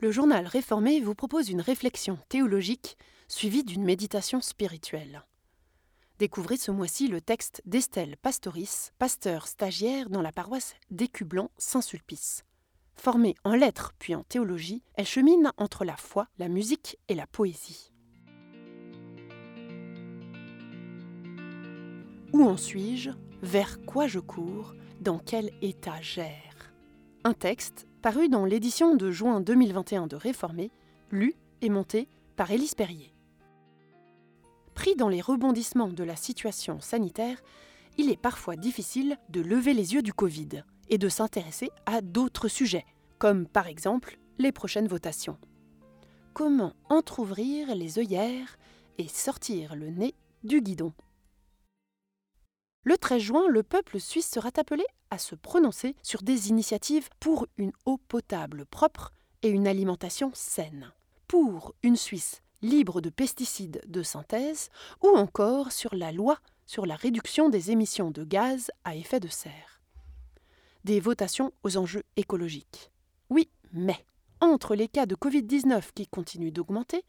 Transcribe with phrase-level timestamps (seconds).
[0.00, 5.24] Le journal réformé vous propose une réflexion théologique suivie d'une méditation spirituelle.
[6.20, 12.44] Découvrez ce mois-ci le texte d'Estelle Pastoris, pasteur stagiaire dans la paroisse d'Écublan Saint-Sulpice.
[12.94, 17.26] Formée en lettres puis en théologie, elle chemine entre la foi, la musique et la
[17.26, 17.92] poésie.
[22.32, 23.10] Où en suis-je?
[23.42, 24.74] Vers quoi je cours?
[25.00, 26.72] Dans quel état j'erre
[27.24, 30.70] Un texte paru dans l'édition de juin 2021 de Réformé,
[31.10, 33.12] lu et monté par Élise Perrier.
[34.74, 37.42] Pris dans les rebondissements de la situation sanitaire,
[37.96, 42.48] il est parfois difficile de lever les yeux du Covid et de s'intéresser à d'autres
[42.48, 42.86] sujets,
[43.18, 45.36] comme par exemple les prochaines votations.
[46.32, 48.56] Comment entr'ouvrir les œillères
[48.98, 50.92] et sortir le nez du guidon?
[52.88, 57.46] Le 13 juin, le peuple suisse sera appelé à se prononcer sur des initiatives pour
[57.58, 60.90] une eau potable propre et une alimentation saine,
[61.26, 64.70] pour une Suisse libre de pesticides de synthèse
[65.02, 69.28] ou encore sur la loi sur la réduction des émissions de gaz à effet de
[69.28, 69.82] serre.
[70.84, 72.90] Des votations aux enjeux écologiques.
[73.28, 74.02] Oui, mais
[74.40, 77.04] entre les cas de Covid-19 qui continuent d'augmenter,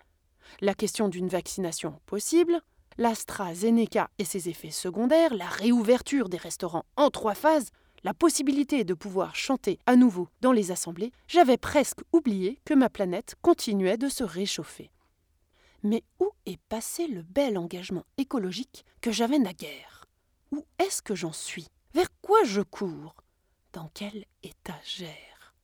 [0.59, 2.59] la question d'une vaccination possible,
[3.00, 7.69] l'AstraZeneca et ses effets secondaires, la réouverture des restaurants en trois phases,
[8.03, 12.89] la possibilité de pouvoir chanter à nouveau dans les assemblées, j'avais presque oublié que ma
[12.89, 14.92] planète continuait de se réchauffer.
[15.81, 20.05] Mais où est passé le bel engagement écologique que j'avais naguère?
[20.52, 21.67] Où est-ce que j'en suis?
[21.94, 23.16] Vers quoi je cours?
[23.72, 25.55] Dans quel état j'erre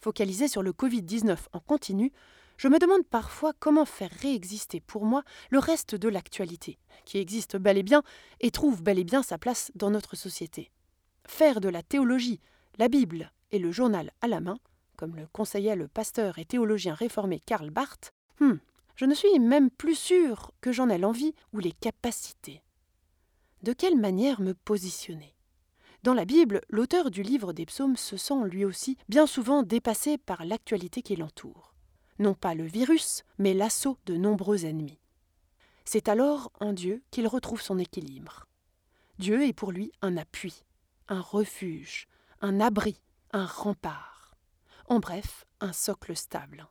[0.00, 2.12] Focalisé sur le Covid-19 en continu,
[2.60, 7.56] je me demande parfois comment faire réexister pour moi le reste de l'actualité, qui existe
[7.56, 8.02] bel et bien
[8.40, 10.70] et trouve bel et bien sa place dans notre société.
[11.26, 12.38] Faire de la théologie,
[12.76, 14.58] la Bible et le journal à la main,
[14.96, 18.56] comme le conseillait le pasteur et théologien réformé Karl Barth, hmm,
[18.94, 22.62] je ne suis même plus sûr que j'en ai l'envie ou les capacités.
[23.62, 25.34] De quelle manière me positionner?
[26.02, 30.18] Dans la Bible, l'auteur du livre des psaumes se sent lui aussi bien souvent dépassé
[30.18, 31.70] par l'actualité qui l'entoure
[32.20, 35.00] non pas le virus, mais l'assaut de nombreux ennemis.
[35.84, 38.46] C'est alors en Dieu qu'il retrouve son équilibre.
[39.18, 40.64] Dieu est pour lui un appui,
[41.08, 42.06] un refuge,
[42.40, 43.00] un abri,
[43.32, 44.36] un rempart.
[44.86, 46.68] En bref, un socle stable.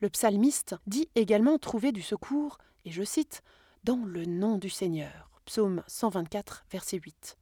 [0.00, 3.42] Le psalmiste dit également trouver du secours, et je cite,
[3.84, 5.30] dans le nom du Seigneur.
[5.44, 7.38] Psaume 124, verset 8.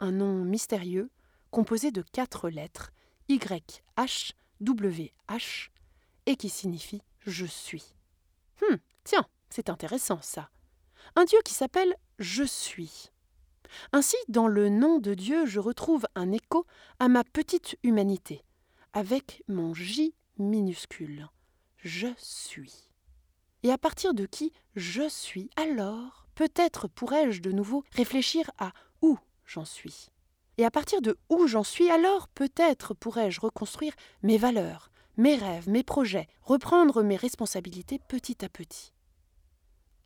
[0.00, 1.10] Un nom mystérieux,
[1.50, 2.92] composé de quatre lettres,
[3.28, 3.78] YHWH,
[6.28, 7.94] et qui signifie je suis.
[8.62, 10.50] Hum, tiens, c'est intéressant ça.
[11.16, 13.10] Un Dieu qui s'appelle Je suis.
[13.92, 16.66] Ainsi, dans le nom de Dieu, je retrouve un écho
[16.98, 18.44] à ma petite humanité,
[18.92, 21.28] avec mon J minuscule.
[21.78, 22.90] Je suis.
[23.62, 29.18] Et à partir de qui je suis, alors peut-être pourrais-je de nouveau réfléchir à où
[29.46, 30.08] j'en suis.
[30.58, 35.68] Et à partir de où j'en suis, alors peut-être pourrais-je reconstruire mes valeurs, mes rêves,
[35.68, 38.92] mes projets, reprendre mes responsabilités petit à petit.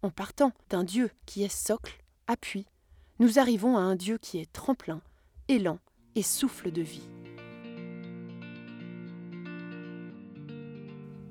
[0.02, 2.66] En partant d'un Dieu qui est socle, appui,
[3.18, 5.02] nous arrivons à un Dieu qui est tremplin,
[5.48, 5.78] élan
[6.14, 7.08] et souffle de vie.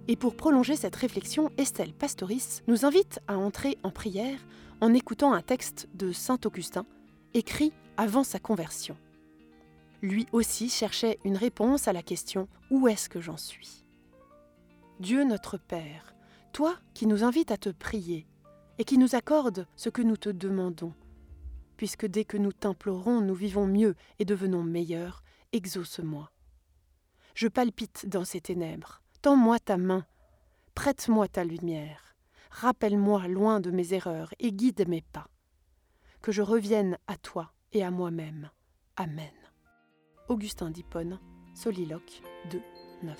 [0.07, 4.45] Et pour prolonger cette réflexion, Estelle Pastoris nous invite à entrer en prière
[4.79, 6.85] en écoutant un texte de Saint Augustin,
[7.33, 8.95] écrit avant sa conversion
[10.01, 13.85] lui aussi cherchait une réponse à la question Où est-ce que j'en suis?
[14.99, 16.15] Dieu notre Père,
[16.53, 18.27] toi qui nous invites à te prier
[18.77, 20.93] et qui nous accordes ce que nous te demandons,
[21.77, 26.31] puisque dès que nous t'implorons, nous vivons mieux et devenons meilleurs, exauce-moi.
[27.35, 30.05] Je palpite dans ces ténèbres, tends-moi ta main,
[30.75, 32.15] prête-moi ta lumière,
[32.49, 35.27] rappelle-moi loin de mes erreurs et guide mes pas.
[36.21, 38.51] Que je revienne à toi et à moi-même.
[38.97, 39.40] Amen.
[40.31, 41.19] Augustin d'Hippone,
[41.53, 42.21] Soliloque
[42.51, 42.61] 2,
[43.03, 43.17] 9.